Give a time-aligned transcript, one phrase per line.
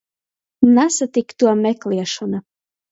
[0.77, 2.37] Nasatyktuo mekliešona.